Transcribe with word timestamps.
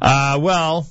Uh, 0.00 0.38
well, 0.40 0.86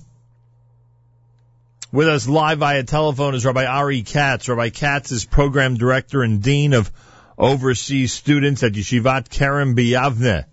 with 1.94 2.10
us 2.10 2.28
live 2.28 2.58
via 2.58 2.84
telephone 2.84 3.36
is 3.36 3.46
Rabbi 3.46 3.66
Ari 3.66 4.04
Katz. 4.04 4.50
Rabbi 4.50 4.70
Katz 4.70 5.14
is 5.14 5.24
program 5.24 5.76
director 5.76 6.24
and 6.24 6.44
dean 6.44 6.74
of 6.74 6.92
overseas 7.38 8.12
students 8.12 8.64
at 8.64 8.74
Yeshivat 8.74 9.30
Kerem 9.30 9.76
B'Yavne. 9.76 10.44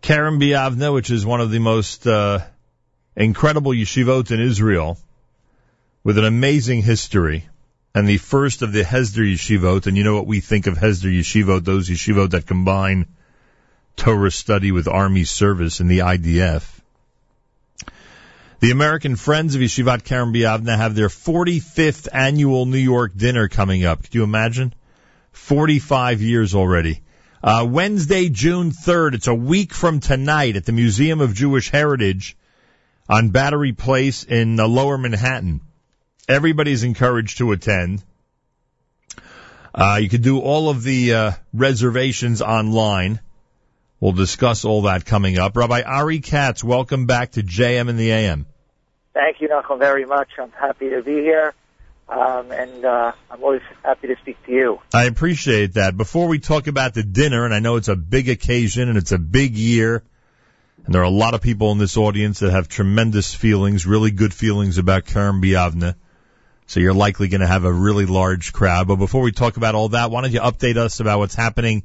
Kerem 0.00 0.40
B'Yavne, 0.40 0.94
which 0.94 1.10
is 1.10 1.26
one 1.26 1.42
of 1.42 1.50
the 1.50 1.58
most 1.58 2.06
uh, 2.06 2.40
incredible 3.14 3.72
yeshivot 3.72 4.30
in 4.30 4.40
Israel, 4.40 4.98
with 6.02 6.16
an 6.16 6.24
amazing 6.24 6.80
history, 6.80 7.46
and 7.94 8.08
the 8.08 8.16
first 8.16 8.62
of 8.62 8.72
the 8.72 8.84
Hesder 8.84 9.30
yeshivot. 9.30 9.86
And 9.86 9.98
you 9.98 10.04
know 10.04 10.14
what 10.14 10.26
we 10.26 10.40
think 10.40 10.66
of 10.66 10.78
Hesder 10.78 11.14
yeshivot, 11.14 11.64
those 11.64 11.90
yeshivot 11.90 12.30
that 12.30 12.46
combine 12.46 13.06
Torah 13.96 14.30
study 14.30 14.72
with 14.72 14.88
army 14.88 15.24
service 15.24 15.80
in 15.80 15.88
the 15.88 15.98
IDF. 15.98 16.79
The 18.60 18.72
American 18.72 19.16
Friends 19.16 19.54
of 19.54 19.62
Yeshivat 19.62 20.02
Kerem 20.02 20.34
B'Yavne 20.34 20.76
have 20.76 20.94
their 20.94 21.08
45th 21.08 22.08
annual 22.12 22.66
New 22.66 22.76
York 22.76 23.16
dinner 23.16 23.48
coming 23.48 23.86
up. 23.86 24.02
Could 24.02 24.14
you 24.14 24.22
imagine? 24.22 24.74
45 25.32 26.20
years 26.20 26.54
already. 26.54 27.00
Uh, 27.42 27.66
Wednesday, 27.66 28.28
June 28.28 28.70
3rd. 28.70 29.14
It's 29.14 29.28
a 29.28 29.34
week 29.34 29.72
from 29.72 30.00
tonight 30.00 30.56
at 30.56 30.66
the 30.66 30.72
Museum 30.72 31.22
of 31.22 31.32
Jewish 31.32 31.70
Heritage 31.70 32.36
on 33.08 33.30
Battery 33.30 33.72
Place 33.72 34.24
in 34.24 34.60
uh, 34.60 34.68
Lower 34.68 34.98
Manhattan. 34.98 35.62
Everybody's 36.28 36.82
encouraged 36.82 37.38
to 37.38 37.52
attend. 37.52 38.04
Uh, 39.74 40.00
you 40.02 40.10
can 40.10 40.20
do 40.20 40.38
all 40.38 40.68
of 40.68 40.82
the 40.82 41.14
uh, 41.14 41.32
reservations 41.54 42.42
online. 42.42 43.20
We'll 44.00 44.12
discuss 44.12 44.66
all 44.66 44.82
that 44.82 45.06
coming 45.06 45.38
up. 45.38 45.56
Rabbi 45.56 45.80
Ari 45.80 46.20
Katz, 46.20 46.62
welcome 46.62 47.06
back 47.06 47.32
to 47.32 47.42
JM 47.42 47.88
and 47.88 47.98
the 47.98 48.10
AM. 48.12 48.46
Thank 49.12 49.40
you, 49.40 49.48
Nachum, 49.48 49.78
very 49.78 50.04
much. 50.04 50.28
I'm 50.38 50.52
happy 50.52 50.90
to 50.90 51.02
be 51.02 51.14
here. 51.14 51.54
Um, 52.08 52.50
and 52.50 52.84
uh, 52.84 53.12
I'm 53.30 53.42
always 53.42 53.62
happy 53.84 54.08
to 54.08 54.16
speak 54.16 54.44
to 54.46 54.52
you. 54.52 54.80
I 54.92 55.04
appreciate 55.04 55.74
that. 55.74 55.96
Before 55.96 56.26
we 56.26 56.40
talk 56.40 56.66
about 56.66 56.92
the 56.92 57.04
dinner, 57.04 57.44
and 57.44 57.54
I 57.54 57.60
know 57.60 57.76
it's 57.76 57.88
a 57.88 57.94
big 57.94 58.28
occasion 58.28 58.88
and 58.88 58.98
it's 58.98 59.12
a 59.12 59.18
big 59.18 59.54
year, 59.54 60.02
and 60.84 60.94
there 60.94 61.02
are 61.02 61.04
a 61.04 61.10
lot 61.10 61.34
of 61.34 61.40
people 61.40 61.70
in 61.70 61.78
this 61.78 61.96
audience 61.96 62.40
that 62.40 62.50
have 62.50 62.68
tremendous 62.68 63.32
feelings, 63.32 63.86
really 63.86 64.10
good 64.10 64.34
feelings 64.34 64.78
about 64.78 65.04
Kerem 65.04 65.40
B'Yavne. 65.40 65.94
So 66.66 66.80
you're 66.80 66.94
likely 66.94 67.28
going 67.28 67.42
to 67.42 67.46
have 67.46 67.64
a 67.64 67.72
really 67.72 68.06
large 68.06 68.52
crowd. 68.52 68.88
But 68.88 68.96
before 68.96 69.22
we 69.22 69.32
talk 69.32 69.56
about 69.56 69.74
all 69.74 69.90
that, 69.90 70.10
why 70.10 70.22
don't 70.22 70.32
you 70.32 70.40
update 70.40 70.76
us 70.76 71.00
about 71.00 71.18
what's 71.18 71.34
happening 71.34 71.84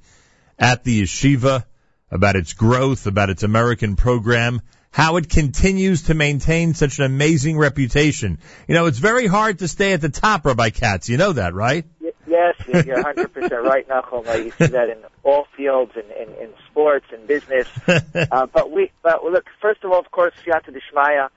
at 0.57 0.83
the 0.83 1.03
yeshiva, 1.03 1.65
about 2.09 2.35
its 2.35 2.53
growth, 2.53 3.05
about 3.05 3.29
its 3.29 3.43
American 3.43 3.95
program, 3.95 4.61
how 4.95 5.17
it 5.17 5.29
continues 5.29 6.03
to 6.03 6.13
maintain 6.13 6.73
such 6.73 6.99
an 6.99 7.03
amazing 7.03 7.57
reputation. 7.57 8.39
You 8.65 8.75
know, 8.75 8.85
it's 8.85 8.97
very 8.97 9.27
hard 9.27 9.59
to 9.59 9.67
stay 9.67 9.91
at 9.91 9.99
the 9.99 10.07
top, 10.07 10.45
Rabbi 10.45 10.69
Katz. 10.69 11.09
You 11.09 11.17
know 11.17 11.33
that, 11.33 11.53
right? 11.53 11.83
Yes, 11.99 12.55
you're 12.65 13.03
100% 13.03 13.61
right, 13.61 13.85
Nachum. 13.89 14.45
You 14.45 14.51
see 14.51 14.67
that 14.67 14.89
in 14.89 14.99
all 15.21 15.47
fields, 15.57 15.91
in, 15.97 16.05
in, 16.11 16.33
in 16.43 16.49
sports 16.71 17.07
and 17.11 17.27
business. 17.27 17.67
uh, 17.87 18.45
but 18.45 18.71
we, 18.71 18.89
but 19.03 19.21
look, 19.25 19.47
first 19.61 19.83
of 19.83 19.91
all, 19.91 19.99
of 19.99 20.09
course, 20.11 20.33
Siyata 20.45 20.73
Dishmaya, 20.73 21.27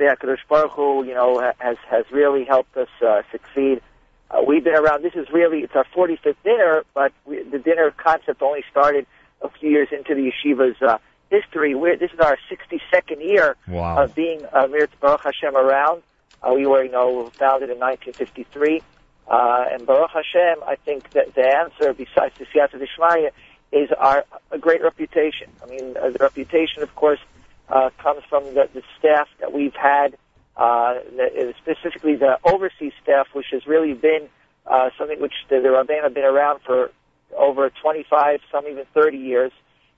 Seyakadosh 0.00 0.38
Baruch 0.48 0.72
Hu, 0.72 1.04
you 1.04 1.14
know, 1.14 1.38
has, 1.60 1.76
has 1.88 2.06
really 2.10 2.42
helped 2.42 2.76
us, 2.76 2.88
uh, 3.00 3.22
succeed. 3.30 3.80
Uh, 4.28 4.42
we've 4.44 4.64
been 4.64 4.74
around, 4.74 5.04
this 5.04 5.14
is 5.14 5.28
really, 5.32 5.60
it's 5.60 5.76
our 5.76 5.86
45th 5.96 6.34
dinner, 6.42 6.82
but 6.94 7.12
we, 7.24 7.44
the 7.44 7.60
dinner 7.60 7.92
concept 7.96 8.42
only 8.42 8.64
started 8.72 9.06
a 9.40 9.48
few 9.50 9.70
years 9.70 9.86
into 9.92 10.16
the 10.16 10.32
yeshiva's, 10.32 10.82
uh, 10.82 10.98
history. 11.34 11.74
We're, 11.74 11.96
this 11.96 12.12
is 12.12 12.20
our 12.20 12.38
62nd 12.50 13.20
year 13.20 13.56
wow. 13.68 14.02
of 14.02 14.14
being 14.14 14.40
uh, 14.52 14.66
Mir 14.68 14.88
Baruch 15.00 15.24
Hashem 15.24 15.56
around. 15.56 16.02
Uh, 16.42 16.52
we 16.54 16.66
were, 16.66 16.84
you 16.84 16.92
know, 16.92 17.30
founded 17.30 17.70
in 17.70 17.78
1953. 17.78 18.82
Uh, 19.26 19.64
and 19.72 19.86
Baruch 19.86 20.10
Hashem, 20.10 20.62
I 20.66 20.76
think 20.76 21.10
that 21.10 21.34
the 21.34 21.46
answer, 21.46 21.94
besides 21.94 22.34
the 22.38 22.44
Siyata 22.46 22.76
Dishmaya, 22.82 23.30
is 23.72 23.90
our 23.98 24.24
a 24.50 24.58
great 24.58 24.82
reputation. 24.82 25.48
I 25.62 25.66
mean, 25.66 25.96
uh, 25.96 26.10
the 26.10 26.18
reputation, 26.20 26.82
of 26.82 26.94
course, 26.94 27.20
uh, 27.68 27.90
comes 27.98 28.22
from 28.28 28.44
the, 28.54 28.68
the 28.72 28.82
staff 28.98 29.28
that 29.40 29.52
we've 29.52 29.74
had, 29.74 30.16
uh, 30.56 30.94
the, 31.16 31.54
specifically 31.62 32.16
the 32.16 32.38
overseas 32.44 32.92
staff, 33.02 33.26
which 33.32 33.46
has 33.50 33.66
really 33.66 33.94
been 33.94 34.28
uh, 34.66 34.90
something 34.98 35.20
which 35.20 35.34
the, 35.48 35.56
the 35.60 35.68
Rabbanim 35.68 36.04
have 36.04 36.14
been 36.14 36.24
around 36.24 36.60
for 36.60 36.90
over 37.36 37.70
25, 37.82 38.40
some 38.52 38.66
even 38.66 38.84
30 38.94 39.16
years. 39.16 39.52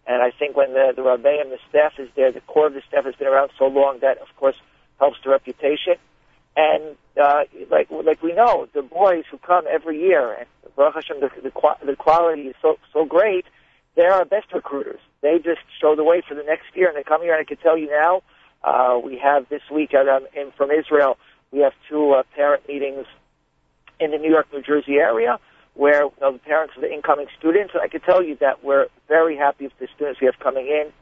And 0.06 0.22
I 0.22 0.30
think 0.30 0.56
when 0.56 0.72
the, 0.72 0.92
the 0.94 1.02
Rabbi 1.02 1.36
and 1.40 1.50
the 1.50 1.58
staff 1.68 1.94
is 1.98 2.08
there, 2.14 2.30
the 2.30 2.40
core 2.42 2.68
of 2.68 2.74
the 2.74 2.82
staff 2.88 3.04
has 3.04 3.16
been 3.16 3.26
around 3.26 3.50
so 3.58 3.66
long 3.66 3.98
that, 4.00 4.18
of 4.18 4.28
course, 4.36 4.56
helps 4.98 5.18
the 5.24 5.30
reputation. 5.30 5.94
And 6.56 6.96
uh, 7.20 7.44
like 7.70 7.90
like 7.90 8.22
we 8.22 8.32
know, 8.32 8.66
the 8.72 8.82
boys 8.82 9.24
who 9.30 9.36
come 9.38 9.64
every 9.68 10.00
year, 10.00 10.32
and 10.32 10.46
Baruch 10.74 10.94
Hashem, 10.94 11.20
the, 11.20 11.30
the, 11.42 11.52
the 11.84 11.96
quality 11.96 12.42
is 12.42 12.54
so 12.62 12.78
so 12.92 13.04
great. 13.04 13.44
They're 13.94 14.12
our 14.12 14.24
best 14.24 14.52
recruiters. 14.54 15.00
They 15.20 15.38
just 15.38 15.60
show 15.80 15.96
the 15.96 16.04
way 16.04 16.22
for 16.26 16.34
the 16.34 16.42
next 16.42 16.74
year, 16.74 16.88
and 16.88 16.96
they 16.96 17.02
come 17.02 17.20
here. 17.22 17.32
And 17.32 17.40
I 17.40 17.44
can 17.44 17.58
tell 17.58 17.76
you 17.76 17.90
now, 17.90 18.22
uh, 18.62 18.98
we 19.02 19.18
have 19.18 19.48
this 19.48 19.62
week 19.70 19.92
out 19.92 20.08
um, 20.08 20.26
in, 20.34 20.50
from 20.52 20.70
Israel. 20.70 21.18
We 21.50 21.60
have 21.60 21.72
two 21.90 22.12
uh, 22.12 22.22
parent 22.34 22.66
meetings 22.68 23.06
in 24.00 24.10
the 24.12 24.18
New 24.18 24.30
York, 24.30 24.46
New 24.52 24.62
Jersey 24.62 24.94
area 24.94 25.38
where 25.76 26.04
you 26.04 26.12
know, 26.20 26.32
the 26.32 26.38
parents 26.38 26.74
of 26.74 26.82
the 26.82 26.92
incoming 26.92 27.26
students. 27.38 27.74
I 27.80 27.88
can 27.88 28.00
tell 28.00 28.22
you 28.22 28.36
that 28.40 28.64
we're 28.64 28.86
very 29.08 29.36
happy 29.36 29.64
with 29.64 29.78
the 29.78 29.88
students 29.94 30.20
we 30.20 30.26
have 30.26 30.38
coming 30.38 30.66
in. 30.66 30.92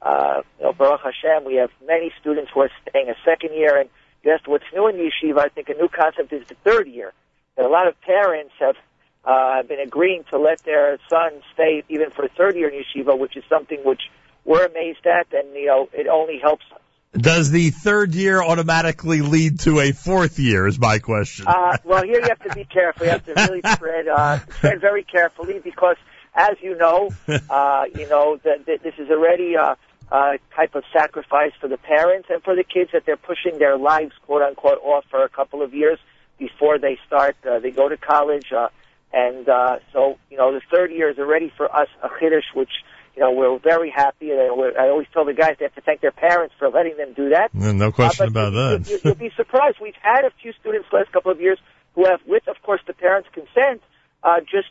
Uh, 0.00 0.42
you 0.58 0.64
know, 0.64 0.72
Baruch 0.72 1.02
Hashem, 1.02 1.44
we 1.44 1.56
have 1.56 1.70
many 1.86 2.10
students 2.20 2.50
who 2.52 2.60
are 2.60 2.70
staying 2.88 3.08
a 3.08 3.14
second 3.24 3.54
year. 3.54 3.78
And 3.78 3.88
you 4.24 4.36
what's 4.46 4.64
new 4.74 4.88
in 4.88 4.96
yeshiva. 4.96 5.38
I 5.38 5.48
think 5.48 5.68
a 5.68 5.74
new 5.74 5.88
concept 5.88 6.32
is 6.32 6.46
the 6.48 6.56
third 6.64 6.88
year. 6.88 7.12
That 7.56 7.66
a 7.66 7.68
lot 7.68 7.86
of 7.86 8.00
parents 8.00 8.54
have 8.58 8.76
uh, 9.24 9.62
been 9.62 9.80
agreeing 9.80 10.24
to 10.30 10.38
let 10.38 10.62
their 10.64 10.98
sons 11.08 11.42
stay 11.54 11.84
even 11.88 12.10
for 12.10 12.24
a 12.24 12.28
third 12.28 12.56
year 12.56 12.68
in 12.68 12.82
yeshiva, 12.82 13.18
which 13.18 13.36
is 13.36 13.44
something 13.48 13.78
which 13.84 14.02
we're 14.44 14.64
amazed 14.64 15.06
at, 15.06 15.32
and 15.32 15.54
you 15.54 15.66
know, 15.66 15.88
it 15.92 16.08
only 16.08 16.38
helps. 16.38 16.64
Does 17.12 17.50
the 17.50 17.70
third 17.70 18.14
year 18.14 18.42
automatically 18.42 19.20
lead 19.20 19.60
to 19.60 19.80
a 19.80 19.92
fourth 19.92 20.38
year? 20.38 20.66
Is 20.66 20.78
my 20.78 20.98
question. 20.98 21.46
Uh, 21.46 21.76
well, 21.84 22.02
here 22.04 22.20
you 22.20 22.28
have 22.28 22.40
to 22.40 22.54
be 22.54 22.64
careful. 22.64 23.04
You 23.04 23.12
have 23.12 23.26
to 23.26 23.34
really 23.34 23.60
tread 23.60 24.08
uh, 24.08 24.38
tread 24.60 24.80
very 24.80 25.04
carefully 25.04 25.60
because, 25.62 25.96
as 26.34 26.56
you 26.62 26.74
know, 26.74 27.10
uh, 27.50 27.84
you 27.94 28.08
know 28.08 28.38
that, 28.44 28.64
that 28.64 28.82
this 28.82 28.94
is 28.96 29.10
already 29.10 29.54
a, 29.54 29.76
a 30.10 30.38
type 30.56 30.74
of 30.74 30.84
sacrifice 30.90 31.52
for 31.60 31.68
the 31.68 31.76
parents 31.76 32.28
and 32.30 32.42
for 32.42 32.56
the 32.56 32.64
kids 32.64 32.92
that 32.94 33.04
they're 33.04 33.18
pushing 33.18 33.58
their 33.58 33.76
lives, 33.76 34.12
quote 34.24 34.40
unquote, 34.40 34.78
off 34.82 35.04
for 35.10 35.22
a 35.22 35.28
couple 35.28 35.60
of 35.60 35.74
years 35.74 35.98
before 36.38 36.78
they 36.78 36.98
start. 37.06 37.36
Uh, 37.46 37.58
they 37.58 37.70
go 37.70 37.90
to 37.90 37.98
college, 37.98 38.50
uh, 38.52 38.68
and 39.12 39.46
uh, 39.50 39.80
so 39.92 40.16
you 40.30 40.38
know 40.38 40.50
the 40.50 40.62
third 40.70 40.90
year 40.90 41.10
is 41.10 41.18
already 41.18 41.52
for 41.58 41.70
us 41.76 41.88
a 42.02 42.08
chiddush, 42.08 42.54
which 42.54 42.72
you 43.14 43.22
know, 43.22 43.32
we're 43.32 43.58
very 43.58 43.90
happy. 43.90 44.30
And 44.30 44.40
I 44.40 44.88
always 44.88 45.06
tell 45.12 45.24
the 45.24 45.34
guys 45.34 45.56
they 45.58 45.66
have 45.66 45.74
to 45.74 45.80
thank 45.80 46.00
their 46.00 46.12
parents 46.12 46.54
for 46.58 46.68
letting 46.70 46.96
them 46.96 47.12
do 47.14 47.30
that. 47.30 47.52
No 47.54 47.92
question 47.92 48.26
uh, 48.26 48.30
about 48.30 48.50
that. 48.50 48.90
You, 48.90 49.00
you'll 49.04 49.14
be 49.14 49.30
surprised. 49.36 49.78
We've 49.80 49.94
had 50.00 50.24
a 50.24 50.30
few 50.40 50.52
students 50.60 50.88
the 50.90 50.98
last 50.98 51.12
couple 51.12 51.30
of 51.30 51.40
years 51.40 51.58
who 51.94 52.06
have, 52.06 52.20
with, 52.26 52.48
of 52.48 52.56
course, 52.62 52.80
the 52.86 52.94
parents' 52.94 53.28
consent, 53.32 53.82
uh, 54.22 54.40
just 54.40 54.68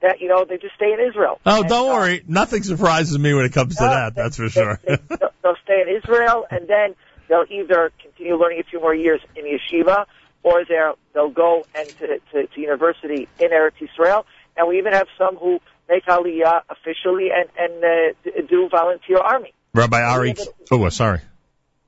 that 0.00 0.20
you 0.20 0.28
know 0.28 0.44
they 0.44 0.58
just 0.58 0.74
stay 0.76 0.92
in 0.92 1.00
Israel. 1.00 1.40
Oh, 1.44 1.60
and, 1.60 1.68
don't 1.68 1.90
uh, 1.90 1.94
worry. 1.94 2.22
Nothing 2.26 2.62
surprises 2.62 3.18
me 3.18 3.34
when 3.34 3.44
it 3.44 3.52
comes 3.52 3.76
to 3.76 3.84
uh, 3.84 3.90
that. 3.90 4.14
That's 4.14 4.36
for 4.36 4.48
sure. 4.48 4.78
They, 4.84 4.96
they, 5.08 5.16
they'll 5.42 5.56
stay 5.64 5.82
in 5.82 5.96
Israel, 5.96 6.46
and 6.50 6.68
then 6.68 6.94
they'll 7.28 7.46
either 7.50 7.90
continue 8.00 8.36
learning 8.36 8.60
a 8.60 8.64
few 8.64 8.80
more 8.80 8.94
years 8.94 9.20
in 9.34 9.44
yeshiva, 9.44 10.04
or 10.42 10.64
they'll 10.64 10.98
they'll 11.14 11.30
go 11.30 11.64
and 11.74 11.88
to, 11.88 12.20
to, 12.32 12.46
to 12.46 12.60
university 12.60 13.28
in 13.40 13.50
Eretz 13.50 13.80
Israel. 13.80 14.26
And 14.56 14.68
we 14.68 14.78
even 14.78 14.92
have 14.92 15.06
some 15.16 15.36
who 15.36 15.60
make 15.88 16.04
Aliyah 16.06 16.62
officially 16.68 17.28
and, 17.34 17.48
and 17.58 17.84
uh, 17.84 18.40
do 18.48 18.68
volunteer 18.68 19.18
army. 19.18 19.52
Rabbi 19.74 20.00
Ari, 20.00 20.34
oh, 20.70 20.88
sorry. 20.88 21.20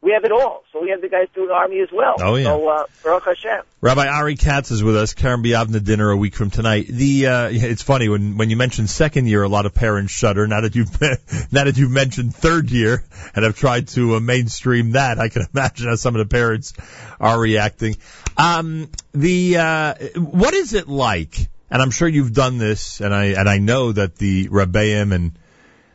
We 0.03 0.13
have 0.13 0.25
it 0.25 0.33
all. 0.33 0.65
So 0.73 0.81
we 0.81 0.91
have 0.91 1.03
the 1.03 1.11
guys 1.11 1.29
doing 1.35 1.51
army 1.51 1.81
as 1.81 1.91
well. 1.93 2.17
Oh, 2.21 2.37
yeah. 2.37 2.45
So, 2.45 2.69
uh, 2.69 2.85
Baruch 3.05 3.25
Hashem. 3.25 3.65
Rabbi 3.83 4.07
Ari 4.07 4.37
Katz 4.37 4.71
is 4.71 4.83
with 4.83 4.97
us. 4.97 5.13
Kerem 5.13 5.45
B'Yavne 5.45 5.85
dinner 5.85 6.11
a 6.11 6.17
week 6.17 6.35
from 6.35 6.49
tonight. 6.49 6.87
The, 6.87 7.27
uh, 7.27 7.49
it's 7.53 7.83
funny 7.83 8.09
when, 8.09 8.39
when 8.39 8.49
you 8.49 8.57
mention 8.57 8.87
second 8.87 9.27
year, 9.27 9.43
a 9.43 9.49
lot 9.49 9.67
of 9.67 9.75
parents 9.75 10.11
shudder. 10.13 10.47
Now 10.47 10.63
that 10.63 10.75
you've, 10.75 11.01
now 11.53 11.65
that 11.65 11.77
you've 11.77 11.91
mentioned 11.91 12.35
third 12.35 12.71
year 12.71 13.05
and 13.35 13.45
have 13.45 13.57
tried 13.57 13.89
to 13.89 14.17
uh, 14.17 14.21
mainstream 14.21 14.93
that, 14.93 15.19
I 15.19 15.29
can 15.29 15.47
imagine 15.55 15.89
how 15.89 15.97
some 15.97 16.15
of 16.17 16.21
the 16.21 16.35
parents 16.35 16.73
are 17.21 17.39
reacting. 17.39 17.97
Um, 18.39 18.89
the, 19.13 19.59
uh, 19.59 19.95
what 20.17 20.55
is 20.55 20.73
it 20.73 20.89
like? 20.89 21.49
And 21.71 21.81
I'm 21.81 21.91
sure 21.91 22.09
you've 22.09 22.33
done 22.33 22.59
this, 22.59 23.01
and 23.01 23.15
I 23.15 23.27
and 23.27 23.49
I 23.49 23.59
know 23.59 23.93
that 23.93 24.17
the 24.17 24.49
Rebbeim 24.49 25.15
and 25.15 25.39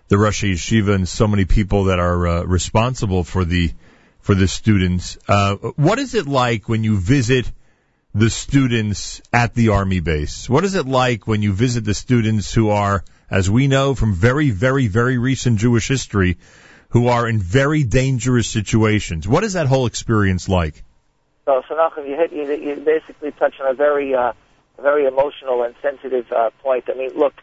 the 0.07 0.17
Rosh 0.17 0.43
Yeshiva 0.43 0.95
and 0.95 1.07
so 1.07 1.27
many 1.27 1.45
people 1.45 1.85
that 1.85 1.99
are 1.99 2.27
uh, 2.27 2.43
responsible 2.43 3.23
for 3.23 3.43
the 3.43 3.71
for 4.21 4.35
the 4.35 4.47
students. 4.47 5.17
Uh, 5.27 5.55
what 5.75 5.99
is 5.99 6.15
it 6.15 6.27
like 6.27 6.69
when 6.69 6.83
you 6.83 6.97
visit 6.97 7.51
the 8.13 8.29
students 8.29 9.21
at 9.33 9.53
the 9.53 9.69
army 9.69 9.99
base? 9.99 10.49
What 10.49 10.63
is 10.63 10.75
it 10.75 10.87
like 10.87 11.27
when 11.27 11.41
you 11.41 11.53
visit 11.53 11.83
the 11.83 11.93
students 11.93 12.53
who 12.53 12.69
are, 12.69 13.03
as 13.29 13.51
we 13.51 13.67
know 13.67 13.93
from 13.93 14.13
very, 14.13 14.51
very, 14.51 14.87
very 14.87 15.17
recent 15.17 15.59
Jewish 15.59 15.87
history, 15.87 16.37
who 16.89 17.09
are 17.09 17.27
in 17.27 17.39
very 17.39 17.83
dangerous 17.83 18.47
situations. 18.47 19.27
What 19.27 19.43
is 19.43 19.53
that 19.53 19.67
whole 19.67 19.85
experience 19.85 20.47
like? 20.47 20.81
So, 21.43 21.61
so 21.67 21.75
Nachum, 21.75 22.07
you 22.07 22.15
hit 22.15 22.31
you, 22.31 22.49
you 22.53 22.75
basically 22.77 23.31
touched 23.31 23.59
on 23.59 23.67
a 23.69 23.73
very 23.73 24.15
uh, 24.15 24.31
very 24.89 25.05
emotional 25.13 25.57
and 25.65 25.73
sensitive 25.81 26.27
uh, 26.31 26.51
point. 26.65 26.83
I 26.93 26.95
mean, 27.01 27.13
look, 27.23 27.35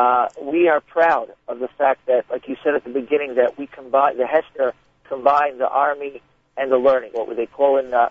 uh, 0.00 0.28
we 0.52 0.60
are 0.72 0.80
proud 0.80 1.28
of 1.48 1.56
the 1.64 1.70
fact 1.80 2.00
that, 2.10 2.22
like 2.30 2.44
you 2.50 2.56
said 2.62 2.74
at 2.74 2.84
the 2.84 2.94
beginning, 3.02 3.36
that 3.40 3.50
we 3.58 3.66
combine 3.66 4.14
the 4.22 4.28
Hesder 4.34 4.72
combined 5.08 5.56
the 5.64 5.70
army 5.86 6.14
and 6.58 6.66
the 6.74 6.80
learning. 6.88 7.10
What 7.16 7.24
would 7.28 7.38
they 7.42 7.50
call 7.58 7.72
in 7.82 7.88
uh, 7.94 8.08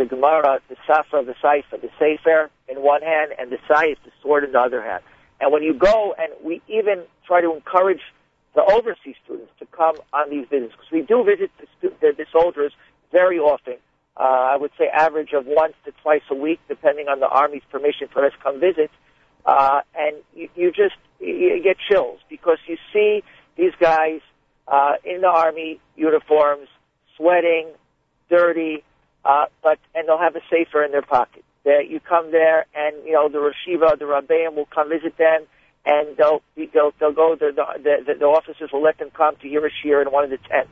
the 0.00 0.06
Gemara, 0.14 0.60
the 0.68 0.76
Safra, 0.88 1.24
the 1.24 1.36
Saifa, 1.44 1.80
the 1.80 1.90
Sefer 1.98 2.50
in 2.68 2.76
one 2.82 3.02
hand, 3.02 3.28
and 3.38 3.46
the 3.54 3.60
Saif, 3.68 3.96
the 4.04 4.12
sword 4.22 4.42
in 4.44 4.52
the 4.52 4.60
other 4.68 4.82
hand. 4.82 5.02
And 5.40 5.52
when 5.52 5.62
you 5.62 5.74
go, 5.74 6.14
and 6.18 6.30
we 6.42 6.54
even 6.78 6.98
try 7.26 7.40
to 7.40 7.50
encourage 7.54 8.04
the 8.54 8.64
overseas 8.76 9.16
students 9.24 9.52
to 9.60 9.66
come 9.66 9.96
on 10.12 10.30
these 10.30 10.46
visits, 10.54 10.72
because 10.72 10.92
we 10.98 11.02
do 11.02 11.22
visit 11.32 11.50
the, 11.80 11.88
the, 12.02 12.08
the 12.20 12.26
soldiers 12.32 12.72
very 13.12 13.38
often. 13.38 13.76
Uh, 14.18 14.22
I 14.22 14.56
would 14.56 14.72
say 14.76 14.88
average 14.88 15.32
of 15.32 15.46
once 15.46 15.74
to 15.84 15.92
twice 16.02 16.22
a 16.30 16.34
week, 16.34 16.58
depending 16.68 17.06
on 17.08 17.20
the 17.20 17.28
Army's 17.28 17.62
permission 17.70 18.08
for 18.12 18.24
us 18.26 18.32
to 18.32 18.38
come 18.42 18.58
visit. 18.58 18.90
Uh, 19.46 19.80
and 19.94 20.16
you, 20.34 20.48
you 20.56 20.72
just 20.72 20.96
you 21.20 21.60
get 21.62 21.76
chills 21.88 22.18
because 22.28 22.58
you 22.66 22.76
see 22.92 23.22
these 23.56 23.72
guys 23.80 24.20
uh, 24.66 24.94
in 25.04 25.20
the 25.20 25.28
Army 25.28 25.80
uniforms, 25.96 26.68
sweating, 27.16 27.68
dirty, 28.28 28.82
uh, 29.24 29.46
but 29.62 29.78
and 29.94 30.08
they'll 30.08 30.18
have 30.18 30.36
a 30.36 30.42
safer 30.50 30.84
in 30.84 30.90
their 30.90 31.02
pocket. 31.02 31.44
That 31.64 31.88
you 31.88 32.00
come 32.00 32.32
there, 32.32 32.66
and 32.74 32.96
you 33.04 33.12
know 33.12 33.28
the 33.28 33.38
Rosh 33.38 33.54
Yeshiva, 33.68 33.98
the 33.98 34.04
Rabbeim 34.04 34.54
will 34.54 34.66
come 34.66 34.88
visit 34.88 35.16
them, 35.16 35.44
and 35.84 36.16
they'll 36.16 36.42
they'll 36.56 36.92
they'll 36.98 37.12
go. 37.12 37.36
The 37.38 37.52
the, 37.54 38.14
the, 38.18 38.24
officers 38.24 38.70
will 38.72 38.82
let 38.82 38.98
them 38.98 39.10
come 39.14 39.36
to 39.36 39.48
hear 39.48 40.02
in 40.02 40.08
one 40.10 40.24
of 40.24 40.30
the 40.30 40.38
tents. 40.38 40.70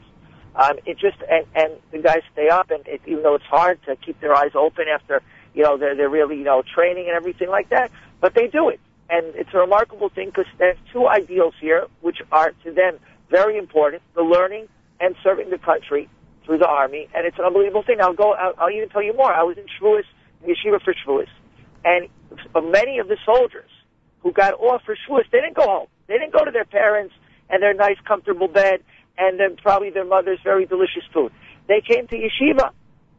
Um, 0.56 0.78
it 0.86 0.98
just 0.98 1.18
and 1.28 1.44
and 1.54 1.72
the 1.92 1.98
guys 1.98 2.22
stay 2.32 2.48
up, 2.48 2.70
and 2.70 2.86
it, 2.86 3.02
even 3.06 3.22
though 3.22 3.34
it's 3.34 3.44
hard 3.44 3.78
to 3.84 3.94
keep 3.96 4.18
their 4.20 4.34
eyes 4.34 4.52
open 4.54 4.86
after 4.92 5.22
you 5.54 5.62
know 5.62 5.76
they're 5.76 5.94
they're 5.94 6.08
really 6.08 6.38
you 6.38 6.44
know 6.44 6.62
training 6.74 7.06
and 7.08 7.16
everything 7.16 7.50
like 7.50 7.68
that, 7.68 7.90
but 8.20 8.34
they 8.34 8.46
do 8.46 8.70
it, 8.70 8.80
and 9.10 9.34
it's 9.34 9.50
a 9.52 9.58
remarkable 9.58 10.08
thing 10.08 10.28
because 10.28 10.46
there's 10.58 10.78
two 10.92 11.06
ideals 11.06 11.54
here 11.60 11.86
which 12.00 12.18
are 12.32 12.52
to 12.64 12.72
them 12.72 12.98
very 13.30 13.58
important: 13.58 14.02
the 14.14 14.22
learning 14.22 14.66
and 14.98 15.14
serving 15.22 15.50
the 15.50 15.58
country 15.58 16.08
through 16.46 16.56
the 16.56 16.68
army, 16.68 17.06
and 17.14 17.26
it's 17.26 17.38
an 17.38 17.44
unbelievable 17.44 17.82
thing. 17.82 17.98
I'll 18.00 18.14
go. 18.14 18.32
I'll, 18.32 18.54
I'll 18.58 18.70
even 18.70 18.88
tell 18.88 19.02
you 19.02 19.12
more. 19.12 19.32
I 19.32 19.42
was 19.42 19.58
in 19.58 19.66
Shavuos, 19.78 20.04
yeshiva 20.42 20.80
for 20.82 20.94
Shavuos, 20.94 21.28
and 21.84 22.08
many 22.72 22.98
of 22.98 23.08
the 23.08 23.18
soldiers 23.26 23.70
who 24.20 24.32
got 24.32 24.54
off 24.54 24.82
for 24.86 24.96
Shavuos, 24.96 25.24
they 25.30 25.40
didn't 25.40 25.56
go 25.56 25.66
home. 25.66 25.86
They 26.06 26.14
didn't 26.14 26.32
go 26.32 26.46
to 26.46 26.50
their 26.50 26.64
parents 26.64 27.14
and 27.50 27.62
their 27.62 27.74
nice, 27.74 27.96
comfortable 28.06 28.48
bed 28.48 28.82
and 29.18 29.38
then 29.38 29.56
probably 29.56 29.90
their 29.90 30.04
mother's 30.04 30.40
very 30.42 30.66
delicious 30.66 31.04
food. 31.12 31.32
They 31.68 31.80
came 31.80 32.06
to 32.08 32.16
yeshiva 32.16 32.70